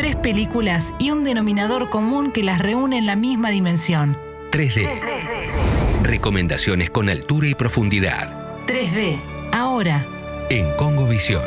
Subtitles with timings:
[0.00, 4.16] Tres películas y un denominador común que las reúne en la misma dimensión.
[4.50, 4.98] 3D.
[6.02, 8.64] Recomendaciones con altura y profundidad.
[8.66, 9.20] 3D.
[9.52, 10.06] Ahora.
[10.48, 11.42] En Congo Visión.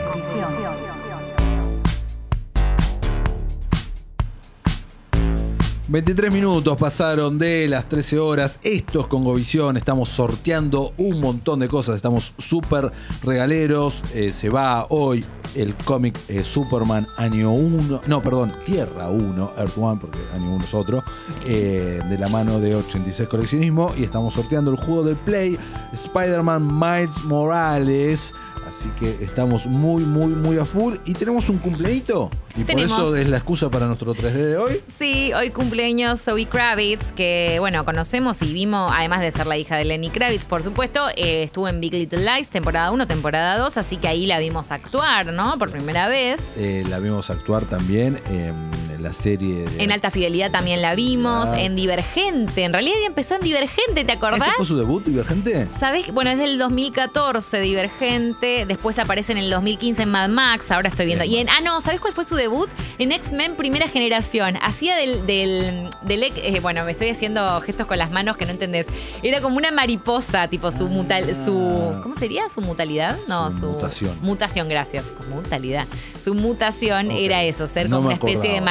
[5.94, 8.60] 23 minutos pasaron de las 13 horas.
[8.64, 9.78] Esto es Congovisión.
[9.78, 11.96] Estamos sorteando un montón de cosas.
[11.96, 12.92] Estamos súper
[13.24, 14.02] regaleros.
[14.16, 18.02] Eh, se va hoy el cómic eh, Superman año 1.
[18.08, 21.04] No, perdón, Tierra 1, Earth 1, porque año 1 es otro.
[21.46, 23.94] eh, de la mano de 86 Coleccionismo.
[23.98, 25.58] Y estamos sorteando el juego de Play
[25.94, 28.34] Spider-Man Miles Morales.
[28.68, 30.96] Así que estamos muy, muy, muy a full.
[31.06, 32.32] Y tenemos un cumpleañito.
[32.56, 32.92] Y Tenemos.
[32.92, 34.82] por eso es la excusa para nuestro 3D de hoy.
[34.88, 39.76] Sí, hoy cumpleaños Zoe Kravitz, que bueno, conocemos y vimos, además de ser la hija
[39.76, 43.78] de Lenny Kravitz, por supuesto, eh, estuvo en Big Little Lies, temporada 1, temporada 2,
[43.78, 46.56] así que ahí la vimos actuar, Por primera vez.
[46.58, 48.70] Eh, la vimos actuar también en
[49.04, 49.84] la serie de...
[49.84, 51.60] En Alta Fidelidad también la vimos, Ah.
[51.62, 54.42] en Divergente, en realidad ella empezó en Divergente, ¿te acordás?
[54.48, 55.68] ¿Ese fue su debut, Divergente?
[55.78, 56.12] ¿Sabés?
[56.12, 61.06] Bueno, es del 2014 Divergente, después aparece en el 2015 en Mad Max, ahora estoy
[61.06, 61.24] viendo.
[61.24, 62.70] Bien, Y en, ah, no, ¿sabés cuál fue su debut?
[62.98, 64.58] En X-Men Primera Generación.
[64.62, 65.90] Hacía del, del,
[66.36, 68.88] eh, bueno, me estoy haciendo gestos con las manos que no entendés.
[69.22, 72.48] Era como una mariposa, tipo su mutal, su, ¿cómo sería?
[72.50, 73.18] ¿Su mutalidad?
[73.28, 73.52] No, Ah.
[73.52, 74.18] Su su, mutación.
[74.22, 75.14] Mutación, gracias.
[75.30, 75.86] Mutalidad.
[76.20, 78.62] Su mutación era eso, ser No como una especie de acordaba.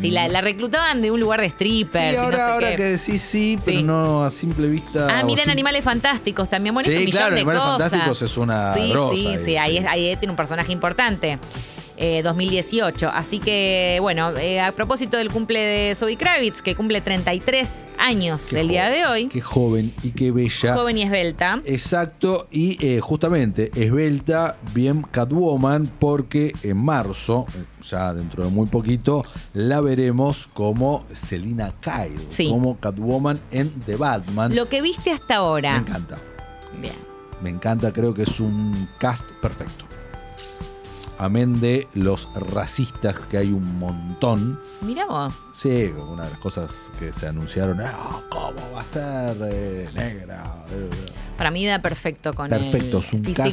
[0.00, 2.04] Sí, la, la reclutaban de un lugar de strippers.
[2.04, 2.76] Sí, y no ahora, sé ahora qué.
[2.76, 3.82] que decís sí, pero Sí.
[3.82, 5.08] no a simple vista.
[5.18, 6.74] Ah, miren Animales Fantásticos también.
[6.74, 7.78] Bueno, Sí, hizo un claro, de Animales cosas.
[7.90, 9.56] Fantásticos es una Sí, sí, ahí, sí.
[9.56, 11.38] Ahí, es- ahí tiene un personaje importante.
[11.98, 13.08] Eh, 2018.
[13.08, 18.48] Así que, bueno, eh, a propósito del cumple de Zoe Kravitz, que cumple 33 años
[18.50, 20.74] Qué el día de hoy, Qué joven y qué bella.
[20.76, 21.60] joven y esbelta.
[21.64, 28.66] Exacto, y eh, justamente esbelta, bien Catwoman, porque en marzo, eh, ya dentro de muy
[28.66, 29.24] poquito,
[29.54, 32.48] la veremos como Selina Kyle, Sí.
[32.50, 34.54] como Catwoman en The Batman.
[34.54, 35.76] Lo que viste hasta Me ahora.
[35.78, 36.18] encanta,
[36.78, 36.92] Bien.
[37.42, 39.86] me encanta, creo que es un cast perfecto.
[41.18, 44.60] Amén de los racistas que hay un montón.
[44.82, 45.50] Mira vos.
[45.54, 50.64] Sí, una de las cosas que se anunciaron, "Ah, ¿cómo va a ser eh, negra?
[50.70, 50.90] Eh,
[51.38, 53.44] Para mí da perfecto con Perfecto, el es un cast-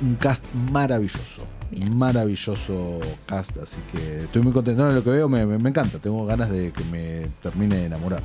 [0.00, 1.42] un cast maravilloso.
[1.72, 1.96] Bien.
[1.96, 4.84] Maravilloso cast, así que estoy muy contento.
[4.84, 5.98] No, lo que veo me, me- me encanta.
[5.98, 8.22] Tengo ganas de que me termine de enamorar.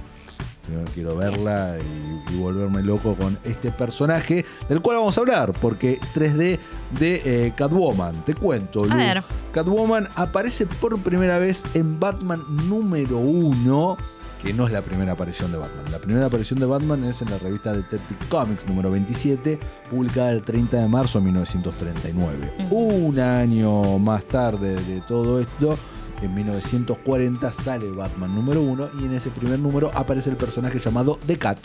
[0.94, 6.00] Quiero verla y, y volverme loco con este personaje del cual vamos a hablar, porque
[6.14, 6.60] 3D
[7.00, 8.24] de eh, Catwoman.
[8.26, 8.96] Te cuento, Lu.
[8.96, 9.24] ver.
[9.52, 13.98] Catwoman aparece por primera vez en Batman número 1,
[14.42, 15.92] que no es la primera aparición de Batman.
[15.92, 19.60] La primera aparición de Batman es en la revista Detective Comics número 27,
[19.90, 22.54] publicada el 30 de marzo de 1939.
[22.66, 22.76] Ujú.
[22.76, 25.78] Un año más tarde de todo esto,
[26.22, 31.20] en 1940 sale Batman número 1 y en ese primer número aparece el personaje llamado
[31.26, 31.60] The Cat.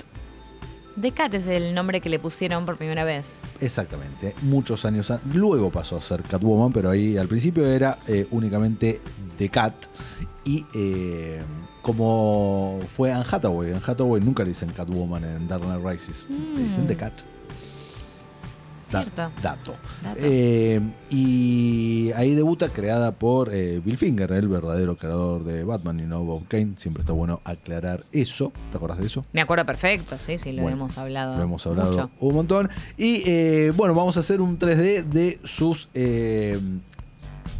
[0.97, 3.41] Decat es el nombre que le pusieron por primera vez.
[3.61, 5.35] Exactamente, muchos años antes.
[5.35, 9.01] Luego pasó a ser Catwoman, pero ahí al principio era eh, únicamente
[9.39, 9.75] The Cat.
[10.45, 11.41] Y eh,
[11.81, 16.65] como fue Anne Hathaway, Anne Hathaway nunca le dicen Catwoman en Dark Knight Rises, le
[16.65, 17.23] dicen The Cat.
[18.91, 19.31] Da- Cierto.
[19.41, 19.75] dato.
[20.03, 20.19] Dato.
[20.21, 20.81] Eh,
[21.11, 21.60] y
[22.21, 26.47] ahí debuta creada por eh, Bill Finger, el verdadero creador de Batman y no Bob
[26.49, 26.75] Kane.
[26.77, 28.53] Siempre está bueno aclarar eso.
[28.71, 29.25] ¿Te acuerdas de eso?
[29.33, 31.37] Me acuerdo perfecto, sí, sí, lo Bueno, hemos hablado.
[31.39, 32.11] Lo hemos hablado mucho.
[32.21, 32.71] un montón.
[32.99, 36.61] Y eh, bueno, vamos a hacer un 3D de sus eh,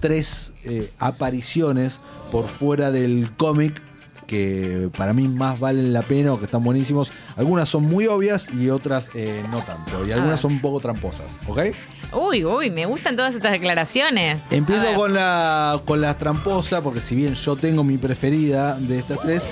[0.01, 0.53] tres
[0.99, 2.01] apariciones
[2.31, 3.83] por fuera del cómic
[4.31, 7.11] que para mí más valen la pena o que están buenísimos.
[7.35, 10.07] Algunas son muy obvias y otras eh, no tanto.
[10.07, 10.39] Y algunas ver.
[10.39, 11.63] son un poco tramposas, ¿ok?
[12.13, 14.39] Uy, uy, me gustan todas estas declaraciones.
[14.53, 19.21] Empiezo con la, con la tramposa, porque si bien yo tengo mi preferida de estas
[19.21, 19.47] tres,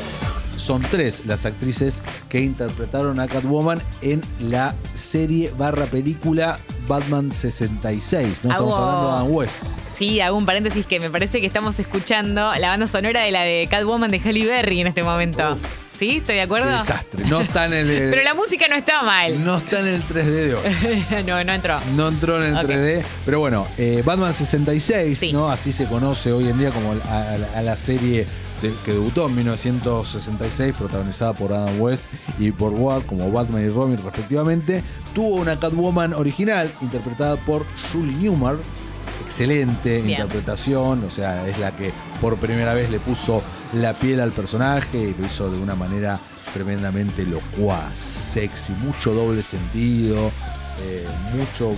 [0.56, 8.38] son tres las actrices que interpretaron a Catwoman en la serie barra película Batman 66.
[8.42, 9.56] No estamos hablando de Adam West.
[9.94, 13.42] Sí, hago un paréntesis que me parece que estamos escuchando la banda sonora de la
[13.42, 15.56] de Catwoman de Halle Berry en este momento.
[15.98, 16.18] ¿Sí?
[16.18, 16.70] ¿Estoy de acuerdo?
[16.70, 17.24] Desastre.
[17.26, 19.44] No está en el, Pero la música no está mal.
[19.44, 21.24] no está en el 3D de hoy.
[21.26, 21.80] no, no entró.
[21.96, 22.70] No entró en el Ok.
[22.70, 23.02] 3D.
[23.24, 25.32] Pero bueno, eh, Batman 66, Sí.
[25.32, 25.48] ¿no?
[25.50, 28.26] Así se conoce hoy en día como a, a la- a la serie
[28.60, 32.04] que debutó en 1966, protagonizada por Adam West
[32.38, 34.82] y por Ward como Batman y Robin respectivamente.
[35.14, 38.56] Tuvo una Catwoman original interpretada por Julie Newmar.
[39.24, 40.10] Excelente Bien.
[40.10, 43.42] interpretación, o sea, es la que por primera vez le puso
[43.74, 46.18] la piel al personaje y lo hizo de una manera
[46.52, 50.30] tremendamente locuaz, sexy, mucho doble sentido,
[50.80, 51.76] eh, mucho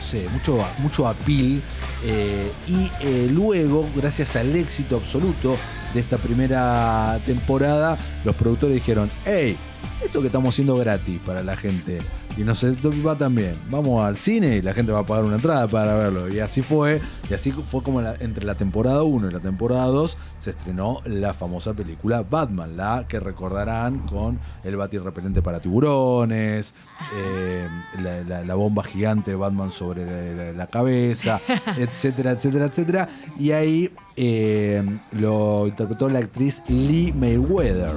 [0.00, 1.62] sé, mucho, mucho appeal.
[2.04, 5.56] eh, y eh, luego, gracias al éxito absoluto
[5.94, 9.56] de esta primera temporada, los productores dijeron, hey,
[10.02, 12.00] esto que estamos haciendo gratis para la gente.
[12.36, 13.54] Y nos va también.
[13.70, 16.28] Vamos al cine y la gente va a pagar una entrada para verlo.
[16.32, 17.00] Y así fue.
[17.28, 21.00] Y así fue como la- entre la temporada 1 y la temporada 2 se estrenó
[21.04, 26.74] la famosa película Batman, la que recordarán con el batirrepelente para tiburones,
[27.16, 27.68] eh,
[28.02, 31.40] la, la- la bomba gigante de Batman sobre la cabeza,
[31.78, 33.08] etcétera, etcétera, etcétera.
[33.38, 37.90] Y ahí eh, lo interpretó la actriz Lee Mayweather.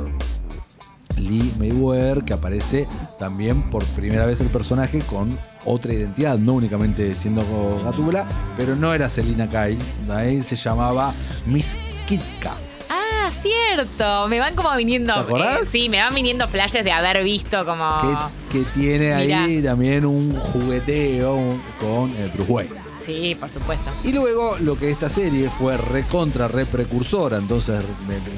[1.17, 2.87] Lee Mayweather, que aparece
[3.19, 7.43] también por primera vez el personaje con otra identidad, no únicamente siendo
[7.83, 8.27] Gatúbela,
[8.57, 9.77] pero no era Selina Kyle,
[10.11, 11.13] ahí se llamaba
[11.45, 11.75] Miss
[12.05, 12.53] Kitka.
[12.89, 14.27] Ah, cierto.
[14.27, 15.13] Me van como viniendo.
[15.13, 15.61] ¿Te acordás?
[15.61, 18.29] eh, sí, me van viniendo flashes de haber visto como.
[18.51, 19.31] Que, que tiene ahí
[19.65, 19.69] Ah.
[19.69, 21.37] También un jugueteo
[21.79, 22.82] con eh, Bruce Wayne.
[23.03, 23.89] Sí, por supuesto.
[24.03, 27.83] Y luego lo que esta serie fue recontra, re precursora, entonces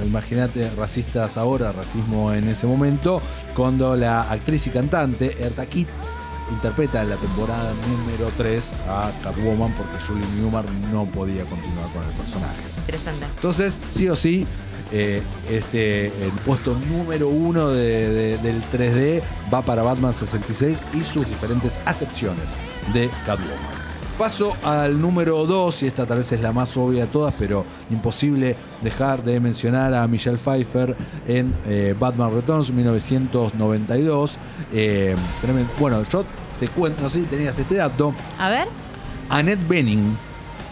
[0.06, 3.22] imagínate racistas ahora, racismo en ese momento,
[3.56, 5.88] cuando la actriz y cantante Erta Kitt
[6.52, 12.04] interpreta en la temporada número 3 a Catwoman porque Julie Newmar no podía continuar con
[12.04, 12.62] el personaje.
[12.80, 13.26] Interesante.
[13.36, 14.46] Entonces, sí o sí,
[14.92, 21.04] eh, este, el puesto número uno de- de- del 3D va para Batman 66 y
[21.04, 22.52] sus diferentes acepciones
[22.94, 23.86] de Catwoman.
[24.18, 27.66] Paso al número 2, y esta tal vez es la más obvia de todas, pero
[27.92, 30.96] imposible dejar de mencionar a Michelle Pfeiffer
[31.28, 34.38] en eh, Batman Returns 1992.
[34.72, 35.70] Eh, tremendo.
[35.78, 36.24] Bueno, yo
[36.62, 38.70] te cuento, no sé si tenías este dato, A ver.
[39.28, 40.18] Annette Bening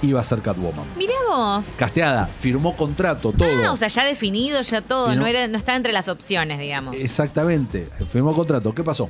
[0.04, 0.86] iba a ser Catwoman.
[0.98, 1.76] Mirá vos.
[1.78, 3.48] Casteada, firmó contrato, todo.
[3.66, 5.14] Ah, o sea, ya definido, ya todo.
[5.16, 5.26] ¿no?
[5.28, 6.96] era, no estaba entre las opciones, digamos.
[6.96, 8.74] Exactamente, firmó contrato.
[8.74, 9.10] ¿Qué pasó?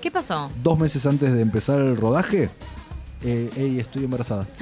[0.00, 0.50] ¿Qué pasó?
[0.62, 2.50] Dos meses antes de empezar el rodaje,
[3.24, 4.46] eh, ey, estoy embarazada.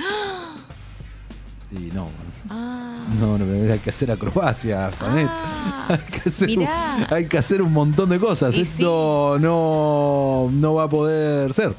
[1.73, 2.09] Y no,
[2.49, 2.97] Ah.
[3.21, 5.29] no, no, hay que hacer acrobacias, Anet.
[5.31, 6.69] Ah, hay, que hacer un,
[7.11, 8.57] hay que hacer un montón de cosas.
[8.57, 11.75] Y Esto no, no va a poder ser.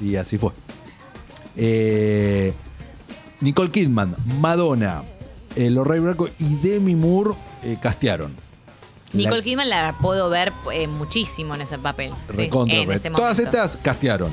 [0.00, 0.52] Y así fue.
[1.54, 2.54] Eh,
[3.40, 5.02] Nicole Kidman, Madonna,
[5.54, 7.32] eh, Lorraine Bracco y Demi Moore
[7.62, 8.34] eh, castearon.
[9.12, 12.12] Nicole La- Kidman la puedo ver eh, muchísimo en ese papel.
[12.34, 14.30] sí, en ese Todas estas castearon.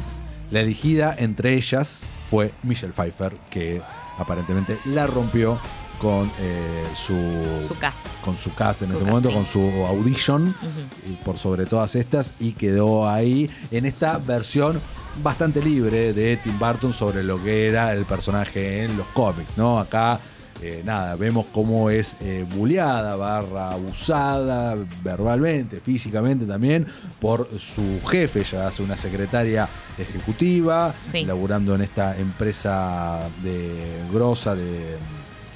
[0.52, 3.82] La elegida entre ellas fue Michelle Pfeiffer, que
[4.18, 5.60] aparentemente la rompió
[6.00, 7.16] con eh, su,
[7.68, 8.08] Su cast.
[8.24, 10.54] con su cast en Su ese momento, con su audition,
[11.08, 14.82] y por sobre todas estas, y quedó ahí en esta versión
[15.24, 19.78] bastante libre de Tim Burton sobre lo que era el personaje en los cómics, ¿no?
[19.80, 20.20] Acá,
[20.62, 26.86] eh, nada, vemos cómo es eh, bulleada, barra abusada verbalmente, físicamente también,
[27.20, 29.68] por su jefe, ya hace una secretaria
[29.98, 31.26] ejecutiva, Sí.
[31.26, 33.72] laburando en esta empresa de
[34.14, 34.98] grosa de...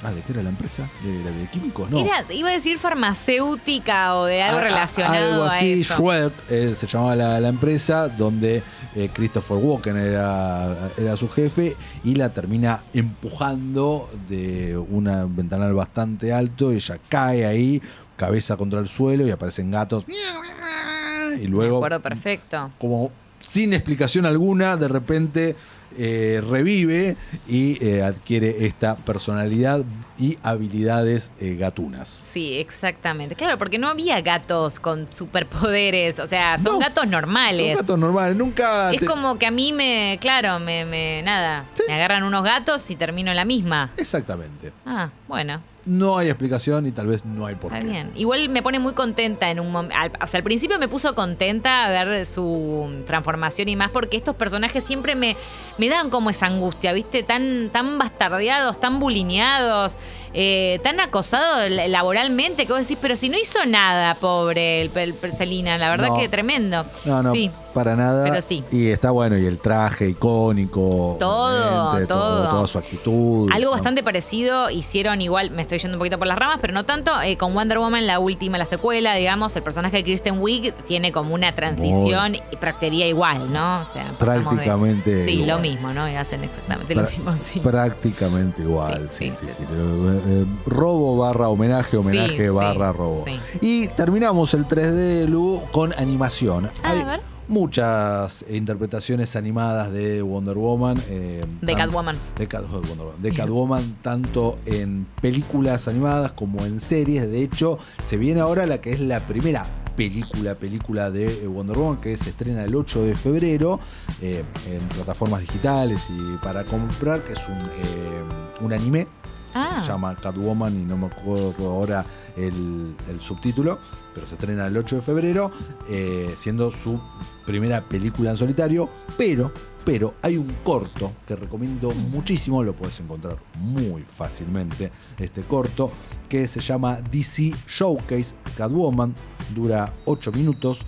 [0.06, 0.88] Ah, ¿de qué era la empresa?
[1.04, 1.90] ¿De, de químicos?
[1.90, 2.00] No.
[2.00, 5.96] Era- iba a decir farmacéutica o de algo A- a- relacionado algo a así, eso.
[5.96, 8.62] Schweb, eh, se llamaba la, la empresa, donde
[8.96, 15.06] eh, Christopher Walken era, era su jefe y la termina empujando de un
[15.36, 16.72] ventanal bastante alto.
[16.72, 17.81] Ella cae ahí,
[18.16, 20.06] cabeza contra el suelo y aparecen gatos.
[20.08, 22.72] Y Me luego, acuerdo perfecto.
[22.78, 25.56] como sin explicación alguna, de repente
[25.98, 27.16] eh, revive
[27.48, 29.84] y eh, adquiere esta personalidad
[30.18, 32.08] y habilidades eh, gatunas.
[32.08, 33.36] Sí, exactamente.
[33.36, 36.20] Claro, porque no había gatos con superpoderes.
[36.20, 37.74] O sea, son No, gatos normales.
[37.77, 38.92] Son gatos normales, nunca.
[38.94, 41.84] Es te- como que a mí me, claro, me, me nada, Sí.
[41.88, 43.89] me agarran unos gatos y termino en la misma.
[43.98, 44.72] Exactamente.
[44.86, 47.91] Ah, bueno, No hay explicación y tal vez no hay por está qué.
[47.91, 48.12] bien.
[48.15, 49.96] Igual me pone muy contenta en un momento.
[50.22, 54.84] O sea, al principio me puso contenta ver su transformación y más, porque estos personajes
[54.84, 55.36] siempre me,
[55.77, 57.24] me dan como esa angustia, ¿viste?
[57.24, 59.98] Tan, tan bastardeados, tan bulineados.
[60.38, 64.92] Eh, tan acosados la- laboralmente que vos decís, pero si no hizo nada, pobre el,
[64.96, 66.18] el- el la verdad No.
[66.18, 66.86] que tremendo.
[67.06, 67.50] No, no, Sí.
[67.74, 68.24] para nada.
[68.30, 68.63] Pero sí.
[68.72, 71.15] Y está bueno, y el traje icónico.
[71.20, 72.50] Todo, todo.
[72.50, 73.50] Toda su actitud.
[73.51, 73.72] Algo ¿no?
[73.72, 77.12] bastante parecido hicieron igual, me estoy yendo un poquito por las ramas, pero no tanto,
[77.22, 81.12] eh, con Wonder Woman, la última, la secuela, digamos, el personaje de Kristen Wiig tiene
[81.12, 83.82] como una transición y prácticamente igual, ¿no?
[83.82, 85.48] O sea, pasamos de- Prácticamente Sí, igual.
[85.50, 86.10] lo mismo, ¿no?
[86.10, 87.60] Y hacen exactamente lo mismo, sí.
[87.62, 89.08] Prácticamente igual.
[89.10, 90.25] Sí, Sí, sí, sí, sí, sí.
[90.27, 93.24] Eh, robo barra homenaje, homenaje Sí, sí, barra robo.
[93.25, 93.39] sí.
[93.62, 96.70] Y terminamos el 3D Lu con animación.
[96.84, 97.20] Ah, Hay a ver.
[97.48, 100.98] muchas interpretaciones animadas de Wonder Woman.
[101.10, 102.17] eh, De Catwoman.
[102.38, 103.22] De, Cat- Wonder Woman.
[103.22, 107.29] De Catwoman, tanto en películas animadas como en series.
[107.29, 111.77] De hecho, se viene ahora la que es la primera película, película de eh, Wonder
[111.77, 113.79] Woman que se estrena el 8 de febrero
[114.22, 118.24] eh, en plataformas digitales y para comprar, que es un, eh,
[118.62, 119.08] un anime.
[119.57, 119.79] Ah.
[119.81, 122.03] Se llama Catwoman y no me acuerdo ahora
[122.35, 123.79] el, el subtítulo,
[124.13, 125.50] pero se estrena el 8 de febrero,
[125.89, 127.00] eh, siendo su
[127.45, 128.89] primera película en solitario.
[129.17, 129.51] Pero,
[129.85, 135.89] pero hay un corto que recomiendo muchísimo, lo puedes encontrar muy fácilmente, este corto,
[136.27, 139.15] que se llama DC Showcase Catwoman,
[139.55, 140.81] dura 8 minutos.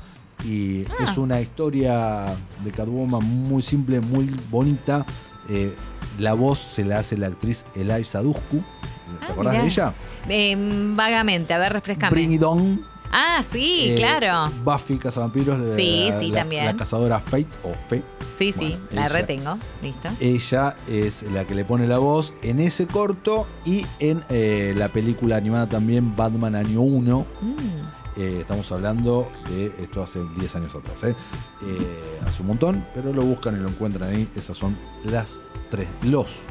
[0.45, 1.03] Y Ah.
[1.03, 2.25] es una historia
[2.63, 5.03] de Catwoman muy simple, muy bonita.
[5.49, 5.73] Eh,
[6.19, 8.57] la voz se la hace la actriz Eliza Dushku.
[8.57, 9.61] ¿Te Ah, acordás mirá.
[9.63, 9.93] de ella?
[10.29, 12.11] Eh, vagamente, a ver, refrescame.
[12.11, 12.81] Bring It On.
[13.09, 14.51] Ah, sí, eh, claro.
[14.65, 15.57] Buffy Cazavampiros.
[15.59, 16.65] la- Sí, sí, la, también.
[16.65, 18.03] La cazadora Fate o Fe.
[18.33, 19.57] Sí, sí, la retengo.
[19.81, 20.09] Listo.
[20.19, 24.89] Ella es la que le pone la voz en ese corto y en eh, la
[24.89, 27.25] película animada también Batman Año 1.
[27.41, 27.55] Mm.
[28.17, 31.03] Eh, estamos hablando de esto hace 10 años atrás.
[31.03, 31.15] ¿eh?
[31.63, 34.27] Eh, hace un montón, pero lo buscan y lo encuentran ahí.
[34.35, 36.41] Esas son las 3, los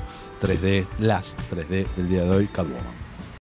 [0.40, 3.06] 3D, las 3D del día de hoy, Catwoman.